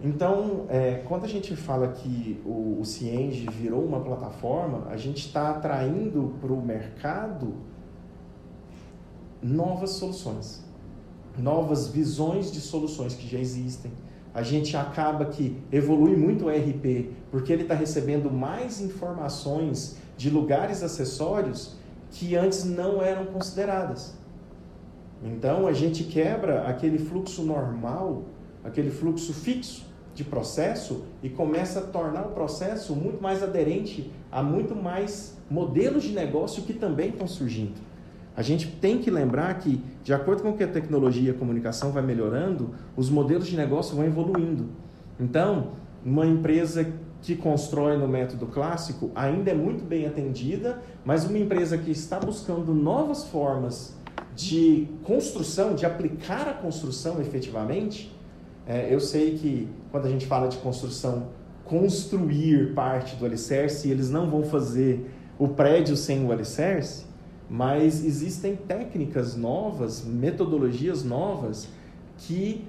Então, 0.02 0.66
é, 0.69 1.02
quando 1.09 1.25
a 1.25 1.28
gente 1.28 1.57
fala 1.57 1.88
que 1.88 2.40
o, 2.45 2.78
o 2.81 2.85
virou 3.50 3.83
uma 3.83 4.00
plataforma, 4.00 4.87
a 4.90 4.97
gente 4.99 5.26
está 5.26 5.50
atraindo 5.50 6.35
para 6.40 6.52
o 6.52 6.61
mercado 6.61 7.54
novas 9.45 9.91
soluções, 9.91 10.65
novas 11.39 11.89
visões 11.89 12.51
de 12.51 12.63
soluções 12.63 13.15
que 13.15 13.29
já 13.29 13.39
existem. 13.39 13.93
A 14.33 14.43
gente 14.43 14.75
acaba 14.75 15.27
que 15.27 15.61
evolui 15.71 16.17
muito 16.17 16.47
o 16.47 16.49
RP, 16.49 17.11
porque 17.31 17.53
ele 17.53 17.63
está 17.63 17.75
recebendo 17.75 18.31
mais 18.31 18.81
informações 18.81 19.99
de 20.17 20.31
lugares 20.31 20.83
acessórios 20.83 21.77
que 22.11 22.35
antes 22.35 22.65
não 22.65 23.03
eram 23.03 23.27
consideradas. 23.27 24.15
Então 25.23 25.67
a 25.67 25.75
gente 25.75 26.05
quebra 26.05 26.67
aquele 26.67 26.99
fluxo 26.99 27.43
normal, 27.43 28.23
aquele 28.65 28.91
fluxo 28.91 29.35
fixo 29.35 29.85
de 30.15 30.25
processo 30.25 31.05
e 31.23 31.29
começa 31.29 31.81
a 31.81 31.83
tornar 31.83 32.23
o 32.23 32.31
processo 32.31 32.97
muito 32.97 33.23
mais 33.23 33.43
aderente 33.43 34.11
a 34.33 34.43
muito 34.43 34.75
mais 34.75 35.37
modelos 35.51 36.03
de 36.03 36.13
negócio 36.13 36.63
que 36.63 36.73
também 36.73 37.11
estão 37.11 37.27
surgindo. 37.27 37.94
A 38.37 38.43
gente 38.43 38.67
tem 38.67 38.99
que 38.99 39.11
lembrar 39.11 39.55
que, 39.59 39.81
de 40.03 40.12
acordo 40.12 40.43
com 40.43 40.53
que 40.53 40.64
a 40.64 40.69
tecnologia 40.69 41.31
e 41.31 41.35
a 41.35 41.38
comunicação 41.38 41.93
vai 41.93 42.03
melhorando, 42.03 42.71
os 42.97 43.09
modelos 43.09 43.47
de 43.47 43.57
negócio 43.57 43.95
vão 43.95 44.05
evoluindo. 44.05 44.71
Então, 45.21 45.69
uma 46.05 46.26
empresa 46.26 46.93
que 47.23 47.37
constrói 47.37 47.97
no 47.97 48.07
método 48.07 48.47
clássico 48.47 49.11
ainda 49.14 49.50
é 49.50 49.55
muito 49.55 49.85
bem 49.85 50.07
atendida, 50.07 50.83
mas 51.05 51.25
uma 51.25 51.38
empresa 51.38 51.79
que 51.79 51.91
está 51.91 52.19
buscando 52.19 52.75
novas 52.75 53.25
formas 53.25 53.97
de 54.35 54.88
construção, 55.05 55.75
de 55.75 55.87
aplicar 55.87 56.49
a 56.49 56.53
construção 56.53 57.21
efetivamente, 57.21 58.12
é, 58.67 58.93
eu 58.93 58.99
sei 58.99 59.38
que 59.38 59.69
quando 59.91 60.07
a 60.07 60.11
gente 60.11 60.26
fala 60.26 60.49
de 60.49 60.57
construção, 60.59 61.29
construir 61.64 62.75
parte 62.75 63.17
do 63.17 63.25
alicerce, 63.25 63.91
eles 63.91 64.11
não 64.11 64.29
vão 64.29 64.43
fazer 64.43 65.11
o 65.38 65.49
prédio 65.49 65.97
sem 65.97 66.25
o 66.26 66.33
alicerce, 66.33 67.07
mas 67.49 68.05
existem 68.05 68.57
técnicas 68.57 69.37
novas, 69.37 70.05
metodologias 70.05 71.05
novas 71.05 71.69
que 72.17 72.67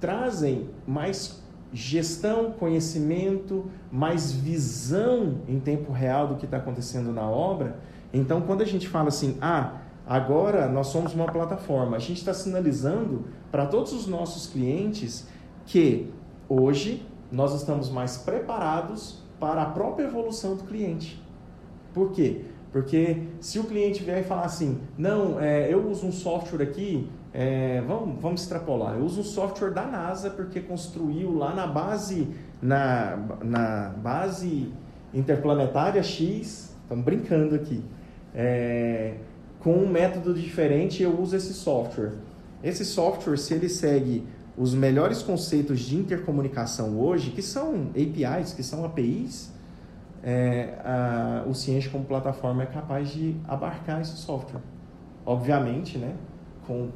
trazem 0.00 0.68
mais 0.86 1.42
gestão, 1.72 2.52
conhecimento, 2.52 3.66
mais 3.90 4.32
visão 4.32 5.40
em 5.48 5.58
tempo 5.60 5.92
real 5.92 6.28
do 6.28 6.36
que 6.36 6.44
está 6.44 6.56
acontecendo 6.58 7.12
na 7.12 7.28
obra. 7.28 7.78
Então, 8.12 8.40
quando 8.40 8.62
a 8.62 8.64
gente 8.64 8.88
fala 8.88 9.08
assim, 9.08 9.36
ah, 9.40 9.74
agora 10.06 10.68
nós 10.68 10.88
somos 10.88 11.14
uma 11.14 11.26
plataforma, 11.26 11.96
a 11.96 12.00
gente 12.00 12.18
está 12.18 12.32
sinalizando 12.32 13.24
para 13.50 13.66
todos 13.66 13.92
os 13.92 14.06
nossos 14.06 14.46
clientes 14.46 15.26
que 15.66 16.12
hoje 16.48 17.06
nós 17.30 17.54
estamos 17.54 17.90
mais 17.90 18.16
preparados 18.16 19.22
para 19.38 19.62
a 19.62 19.66
própria 19.66 20.04
evolução 20.04 20.56
do 20.56 20.64
cliente. 20.64 21.22
Por 21.92 22.12
quê? 22.12 22.44
Porque 22.72 23.22
se 23.40 23.58
o 23.58 23.64
cliente 23.64 24.02
vier 24.02 24.20
e 24.20 24.24
falar 24.24 24.44
assim, 24.44 24.80
não, 24.98 25.40
é, 25.40 25.72
eu 25.72 25.88
uso 25.88 26.06
um 26.06 26.12
software 26.12 26.62
aqui, 26.62 27.08
é, 27.32 27.80
vamos, 27.86 28.20
vamos 28.20 28.42
extrapolar, 28.42 28.96
eu 28.96 29.04
uso 29.04 29.20
um 29.20 29.24
software 29.24 29.70
da 29.70 29.84
NASA 29.84 30.30
porque 30.30 30.60
construiu 30.60 31.34
lá 31.36 31.54
na 31.54 31.66
base, 31.66 32.28
na, 32.60 33.16
na 33.42 33.88
base 33.90 34.72
interplanetária 35.14 36.02
X, 36.02 36.74
estamos 36.82 37.04
brincando 37.04 37.54
aqui, 37.54 37.82
é, 38.34 39.14
com 39.60 39.72
um 39.72 39.88
método 39.88 40.34
diferente 40.34 41.02
eu 41.02 41.18
uso 41.20 41.34
esse 41.34 41.52
software. 41.54 42.12
Esse 42.62 42.84
software, 42.84 43.36
se 43.36 43.54
ele 43.54 43.68
segue 43.68 44.26
os 44.56 44.74
melhores 44.74 45.22
conceitos 45.22 45.80
de 45.80 45.96
intercomunicação 45.96 46.98
hoje, 46.98 47.30
que 47.30 47.42
são 47.42 47.90
APIs, 47.90 48.52
que 48.54 48.62
são 48.62 48.84
APIs, 48.84 49.52
é, 50.22 50.78
a, 50.84 51.44
o 51.46 51.54
Ciente 51.54 51.88
como 51.88 52.04
plataforma 52.04 52.62
é 52.62 52.66
capaz 52.66 53.10
de 53.10 53.36
abarcar 53.46 54.00
esse 54.00 54.16
software. 54.16 54.60
Obviamente, 55.24 55.98
né, 55.98 56.14
com, 56.66 56.88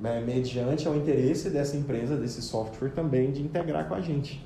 né, 0.00 0.20
mediante 0.20 0.86
ao 0.86 0.96
interesse 0.96 1.50
dessa 1.50 1.76
empresa, 1.76 2.16
desse 2.16 2.42
software 2.42 2.90
também, 2.90 3.32
de 3.32 3.42
integrar 3.42 3.88
com 3.88 3.94
a 3.94 4.00
gente. 4.00 4.44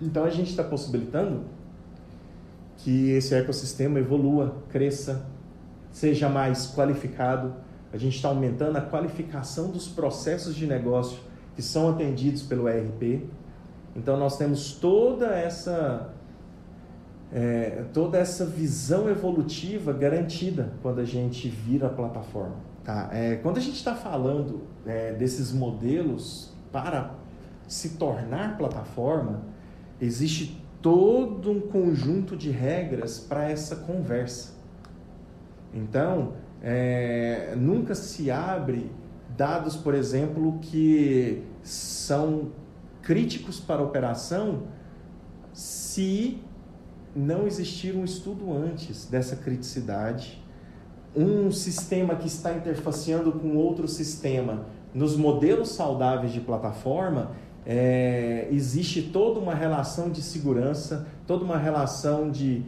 Então 0.00 0.24
a 0.24 0.30
gente 0.30 0.50
está 0.50 0.64
possibilitando 0.64 1.44
que 2.78 3.10
esse 3.10 3.34
ecossistema 3.34 3.98
evolua, 3.98 4.56
cresça, 4.70 5.26
seja 5.92 6.28
mais 6.28 6.66
qualificado. 6.74 7.54
A 7.92 7.98
gente 7.98 8.16
está 8.16 8.28
aumentando 8.28 8.76
a 8.76 8.80
qualificação 8.80 9.70
dos 9.70 9.88
processos 9.88 10.54
de 10.54 10.66
negócio 10.66 11.18
que 11.54 11.62
são 11.62 11.90
atendidos 11.90 12.42
pelo 12.42 12.68
ERP. 12.68 13.28
Então 13.94 14.16
nós 14.16 14.38
temos 14.38 14.72
toda 14.72 15.26
essa 15.26 16.14
é, 17.32 17.84
toda 17.92 18.18
essa 18.18 18.44
visão 18.44 19.08
evolutiva 19.08 19.92
garantida 19.92 20.72
quando 20.82 21.00
a 21.00 21.04
gente 21.04 21.48
vira 21.48 21.86
a 21.86 21.90
plataforma. 21.90 22.56
Tá? 22.84 23.08
É, 23.12 23.36
quando 23.36 23.58
a 23.58 23.60
gente 23.60 23.76
está 23.76 23.94
falando 23.94 24.62
é, 24.84 25.12
desses 25.12 25.52
modelos 25.52 26.52
para 26.72 27.14
se 27.68 27.90
tornar 27.90 28.58
plataforma, 28.58 29.42
existe 30.00 30.60
todo 30.82 31.50
um 31.50 31.60
conjunto 31.60 32.36
de 32.36 32.50
regras 32.50 33.18
para 33.20 33.48
essa 33.48 33.76
conversa. 33.76 34.54
Então, 35.72 36.32
é, 36.62 37.54
nunca 37.56 37.94
se 37.94 38.30
abre 38.30 38.90
dados, 39.36 39.76
por 39.76 39.94
exemplo, 39.94 40.58
que 40.60 41.44
são 41.62 42.50
críticos 43.02 43.60
para 43.60 43.80
a 43.80 43.84
operação 43.84 44.64
se 45.52 46.42
não 47.14 47.46
existir 47.46 47.94
um 47.94 48.04
estudo 48.04 48.52
antes 48.52 49.06
dessa 49.06 49.36
criticidade, 49.36 50.42
um 51.14 51.50
sistema 51.50 52.14
que 52.14 52.26
está 52.26 52.52
interfaceando 52.52 53.32
com 53.32 53.56
outro 53.56 53.88
sistema 53.88 54.66
nos 54.94 55.16
modelos 55.16 55.70
saudáveis 55.70 56.32
de 56.32 56.40
plataforma, 56.40 57.32
é, 57.66 58.48
existe 58.50 59.02
toda 59.02 59.38
uma 59.38 59.54
relação 59.54 60.10
de 60.10 60.22
segurança, 60.22 61.06
toda 61.26 61.44
uma 61.44 61.58
relação 61.58 62.30
de, 62.30 62.62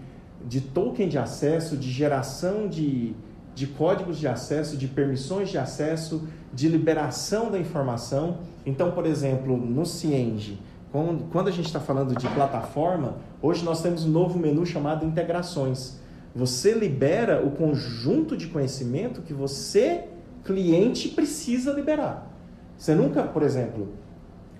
de 0.46 0.60
token 0.60 1.08
de 1.08 1.18
acesso, 1.18 1.76
de 1.76 1.90
geração 1.90 2.68
de, 2.68 3.14
de 3.54 3.66
códigos 3.66 4.18
de 4.18 4.28
acesso, 4.28 4.76
de 4.76 4.86
permissões 4.86 5.48
de 5.48 5.58
acesso, 5.58 6.28
de 6.52 6.68
liberação 6.68 7.50
da 7.50 7.58
informação. 7.58 8.38
Então, 8.64 8.92
por 8.92 9.06
exemplo, 9.06 9.56
no 9.56 9.86
Cienge, 9.86 10.60
quando, 10.92 11.48
a 11.48 11.50
gente 11.50 11.66
está 11.66 11.80
falando 11.80 12.14
de 12.14 12.28
plataforma, 12.28 13.16
hoje 13.40 13.64
nós 13.64 13.80
temos 13.80 14.04
um 14.04 14.10
novo 14.10 14.38
menu 14.38 14.66
chamado 14.66 15.06
integrações. 15.06 15.98
Você 16.36 16.72
libera 16.72 17.42
o 17.44 17.50
conjunto 17.52 18.36
de 18.36 18.48
conhecimento 18.48 19.22
que 19.22 19.32
você, 19.32 20.08
cliente, 20.44 21.08
precisa 21.08 21.72
liberar. 21.72 22.30
Você 22.76 22.94
nunca, 22.94 23.22
por 23.22 23.42
exemplo, 23.42 23.94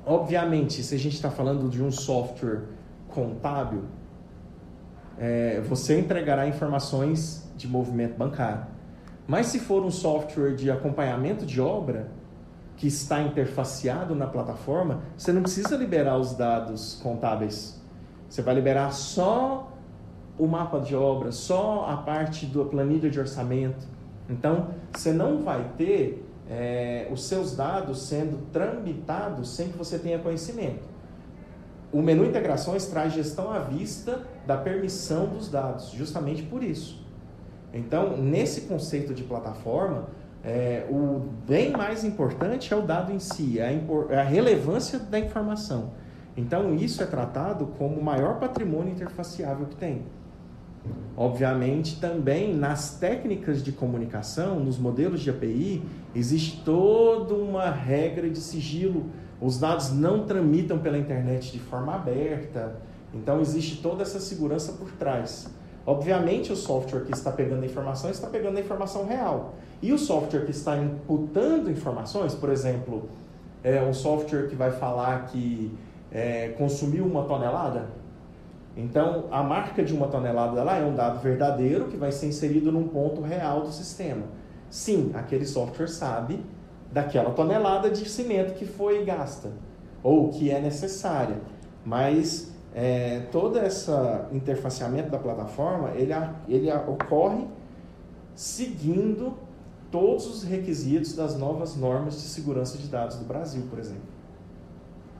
obviamente, 0.06 0.82
se 0.82 0.94
a 0.94 0.98
gente 0.98 1.14
está 1.14 1.30
falando 1.30 1.68
de 1.68 1.82
um 1.82 1.90
software 1.90 2.62
contábil, 3.08 3.82
é, 5.18 5.60
você 5.60 5.98
entregará 5.98 6.48
informações 6.48 7.46
de 7.58 7.68
movimento 7.68 8.16
bancário. 8.16 8.64
Mas 9.26 9.48
se 9.48 9.58
for 9.58 9.84
um 9.84 9.90
software 9.90 10.54
de 10.54 10.70
acompanhamento 10.70 11.44
de 11.44 11.60
obra, 11.60 12.10
que 12.82 12.88
está 12.88 13.22
interfaceado 13.22 14.12
na 14.12 14.26
plataforma, 14.26 15.02
você 15.16 15.30
não 15.32 15.42
precisa 15.42 15.76
liberar 15.76 16.18
os 16.18 16.34
dados 16.34 16.98
contábeis. 17.00 17.80
Você 18.28 18.42
vai 18.42 18.56
liberar 18.56 18.90
só 18.90 19.70
o 20.36 20.48
mapa 20.48 20.80
de 20.80 20.96
obra, 20.96 21.30
só 21.30 21.86
a 21.88 21.98
parte 21.98 22.44
da 22.44 22.64
planilha 22.64 23.08
de 23.08 23.20
orçamento. 23.20 23.86
Então, 24.28 24.70
você 24.92 25.12
não 25.12 25.44
vai 25.44 25.64
ter 25.78 26.28
é, 26.50 27.06
os 27.12 27.22
seus 27.22 27.54
dados 27.54 28.02
sendo 28.02 28.50
tramitados 28.50 29.54
sem 29.54 29.68
que 29.68 29.78
você 29.78 29.96
tenha 29.96 30.18
conhecimento. 30.18 30.82
O 31.92 32.02
menu 32.02 32.24
integrações 32.24 32.86
traz 32.86 33.12
gestão 33.12 33.52
à 33.52 33.60
vista 33.60 34.22
da 34.44 34.56
permissão 34.56 35.26
dos 35.26 35.48
dados, 35.48 35.90
justamente 35.90 36.42
por 36.42 36.64
isso. 36.64 37.00
Então, 37.72 38.16
nesse 38.16 38.62
conceito 38.62 39.14
de 39.14 39.22
plataforma, 39.22 40.08
é, 40.44 40.86
o 40.90 41.20
bem 41.46 41.70
mais 41.70 42.04
importante 42.04 42.72
é 42.74 42.76
o 42.76 42.82
dado 42.82 43.12
em 43.12 43.18
si, 43.20 43.60
é 43.60 43.68
a, 43.68 44.12
é 44.12 44.20
a 44.20 44.24
relevância 44.24 44.98
da 44.98 45.18
informação. 45.18 45.92
Então, 46.36 46.74
isso 46.74 47.02
é 47.02 47.06
tratado 47.06 47.66
como 47.78 48.00
o 48.00 48.04
maior 48.04 48.40
patrimônio 48.40 48.92
interfaciável 48.92 49.66
que 49.66 49.76
tem. 49.76 50.02
Obviamente, 51.16 52.00
também 52.00 52.56
nas 52.56 52.98
técnicas 52.98 53.62
de 53.62 53.70
comunicação, 53.70 54.58
nos 54.58 54.78
modelos 54.78 55.20
de 55.20 55.30
API, 55.30 55.82
existe 56.14 56.62
toda 56.64 57.34
uma 57.34 57.70
regra 57.70 58.28
de 58.28 58.38
sigilo. 58.38 59.06
Os 59.40 59.60
dados 59.60 59.92
não 59.92 60.24
tramitam 60.24 60.78
pela 60.78 60.98
internet 60.98 61.52
de 61.52 61.58
forma 61.60 61.94
aberta. 61.94 62.80
Então, 63.14 63.40
existe 63.40 63.80
toda 63.80 64.02
essa 64.02 64.18
segurança 64.18 64.72
por 64.72 64.90
trás. 64.92 65.48
Obviamente, 65.84 66.52
o 66.52 66.56
software 66.56 67.00
que 67.00 67.12
está 67.12 67.32
pegando 67.32 67.62
a 67.62 67.66
informação 67.66 68.10
está 68.10 68.28
pegando 68.28 68.56
a 68.56 68.60
informação 68.60 69.06
real. 69.06 69.54
E 69.80 69.92
o 69.92 69.98
software 69.98 70.44
que 70.44 70.52
está 70.52 70.76
imputando 70.76 71.70
informações, 71.70 72.34
por 72.34 72.50
exemplo, 72.50 73.08
é 73.64 73.82
um 73.82 73.92
software 73.92 74.48
que 74.48 74.54
vai 74.54 74.70
falar 74.70 75.26
que 75.26 75.76
é, 76.10 76.48
consumiu 76.58 77.04
uma 77.04 77.24
tonelada, 77.24 77.88
então 78.76 79.24
a 79.30 79.42
marca 79.42 79.84
de 79.84 79.92
uma 79.92 80.08
tonelada 80.08 80.62
lá 80.62 80.78
é 80.78 80.84
um 80.84 80.94
dado 80.94 81.20
verdadeiro 81.20 81.86
que 81.86 81.96
vai 81.96 82.10
ser 82.10 82.26
inserido 82.26 82.72
num 82.72 82.88
ponto 82.88 83.20
real 83.20 83.62
do 83.62 83.70
sistema. 83.70 84.22
Sim, 84.70 85.10
aquele 85.14 85.44
software 85.44 85.88
sabe 85.88 86.40
daquela 86.90 87.30
tonelada 87.30 87.90
de 87.90 88.08
cimento 88.08 88.54
que 88.54 88.64
foi 88.64 89.04
gasta 89.04 89.50
ou 90.02 90.30
que 90.30 90.50
é 90.50 90.60
necessária, 90.60 91.36
mas 91.84 92.51
é, 92.74 93.20
todo 93.30 93.58
esse 93.58 93.90
interfaceamento 94.32 95.10
da 95.10 95.18
plataforma, 95.18 95.90
ele, 95.90 96.12
ele 96.48 96.72
ocorre 96.72 97.46
seguindo 98.34 99.34
todos 99.90 100.26
os 100.26 100.42
requisitos 100.42 101.14
das 101.14 101.36
novas 101.36 101.76
normas 101.76 102.14
de 102.14 102.22
segurança 102.22 102.78
de 102.78 102.88
dados 102.88 103.16
do 103.16 103.24
Brasil, 103.26 103.64
por 103.68 103.78
exemplo. 103.78 104.12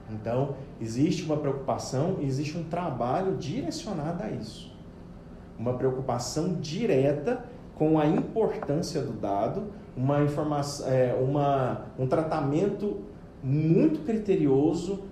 Então, 0.09 0.55
existe 0.81 1.23
uma 1.23 1.37
preocupação 1.37 2.17
e 2.19 2.25
existe 2.25 2.57
um 2.57 2.63
trabalho 2.63 3.37
direcionado 3.37 4.23
a 4.23 4.29
isso. 4.29 4.71
Uma 5.57 5.73
preocupação 5.75 6.55
direta 6.55 7.45
com 7.75 7.99
a 7.99 8.05
importância 8.05 9.01
do 9.01 9.13
dado, 9.13 9.65
uma 9.95 10.21
informação, 10.23 10.87
é, 10.87 11.13
uma, 11.13 11.85
um 11.97 12.07
tratamento 12.07 13.01
muito 13.43 14.03
criterioso 14.05 15.03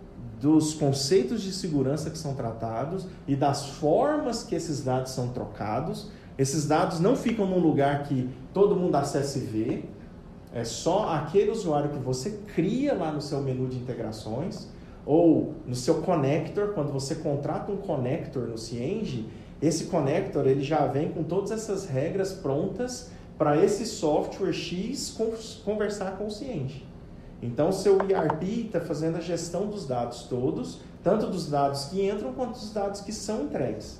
dos 0.41 0.73
conceitos 0.73 1.43
de 1.43 1.53
segurança 1.53 2.09
que 2.09 2.17
são 2.17 2.33
tratados 2.33 3.05
e 3.27 3.35
das 3.35 3.67
formas 3.67 4.43
que 4.43 4.55
esses 4.55 4.83
dados 4.83 5.11
são 5.11 5.27
trocados. 5.27 6.09
Esses 6.35 6.67
dados 6.67 6.99
não 6.99 7.15
ficam 7.15 7.45
num 7.45 7.59
lugar 7.59 8.03
que 8.03 8.27
todo 8.51 8.75
mundo 8.75 8.95
acessa 8.95 9.37
e 9.37 9.41
vê. 9.41 9.83
É 10.51 10.63
só 10.63 11.09
aquele 11.09 11.51
usuário 11.51 11.91
que 11.91 11.99
você 11.99 12.39
cria 12.55 12.95
lá 12.95 13.11
no 13.11 13.21
seu 13.21 13.39
menu 13.39 13.67
de 13.67 13.77
integrações 13.77 14.67
ou 15.05 15.53
no 15.65 15.75
seu 15.75 16.01
connector, 16.01 16.69
quando 16.73 16.91
você 16.91 17.15
contrata 17.15 17.71
um 17.71 17.77
connector 17.77 18.47
no 18.47 18.57
Cienge, 18.57 19.27
esse 19.61 19.85
connector 19.85 20.47
ele 20.47 20.63
já 20.63 20.87
vem 20.87 21.11
com 21.11 21.23
todas 21.23 21.51
essas 21.51 21.85
regras 21.85 22.33
prontas 22.33 23.11
para 23.37 23.63
esse 23.63 23.85
software 23.85 24.53
X 24.53 25.15
conversar 25.63 26.17
com 26.17 26.27
o 26.27 26.31
Cienge. 26.31 26.90
Então, 27.41 27.69
o 27.69 27.73
seu 27.73 27.97
ERP 27.97 28.43
está 28.65 28.79
fazendo 28.79 29.17
a 29.17 29.21
gestão 29.21 29.67
dos 29.67 29.87
dados 29.87 30.23
todos, 30.23 30.79
tanto 31.03 31.27
dos 31.27 31.49
dados 31.49 31.85
que 31.85 32.07
entram 32.07 32.33
quanto 32.33 32.51
dos 32.51 32.71
dados 32.71 33.01
que 33.01 33.11
são 33.11 33.45
entregues. 33.45 33.99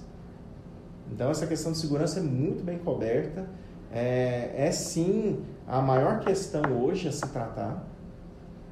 Então, 1.11 1.29
essa 1.31 1.47
questão 1.47 1.71
de 1.71 1.79
segurança 1.79 2.19
é 2.19 2.23
muito 2.23 2.63
bem 2.63 2.77
coberta. 2.77 3.47
É, 3.91 4.53
é 4.55 4.71
sim 4.71 5.39
a 5.67 5.81
maior 5.81 6.19
questão 6.19 6.61
hoje 6.83 7.07
a 7.07 7.11
se 7.11 7.27
tratar, 7.27 7.85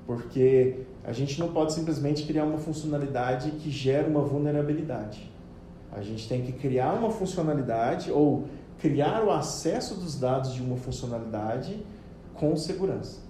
porque 0.06 0.86
a 1.04 1.12
gente 1.12 1.40
não 1.40 1.52
pode 1.52 1.74
simplesmente 1.74 2.26
criar 2.26 2.46
uma 2.46 2.58
funcionalidade 2.58 3.52
que 3.52 3.72
gera 3.72 4.08
uma 4.08 4.22
vulnerabilidade. 4.22 5.30
A 5.92 6.02
gente 6.02 6.30
tem 6.30 6.44
que 6.44 6.52
criar 6.52 6.94
uma 6.94 7.10
funcionalidade 7.10 8.12
ou 8.12 8.46
criar 8.78 9.24
o 9.24 9.32
acesso 9.32 9.96
dos 9.96 10.20
dados 10.20 10.54
de 10.54 10.62
uma 10.62 10.78
funcionalidade 10.78 11.84
com 12.36 12.56
segurança. 12.56 13.29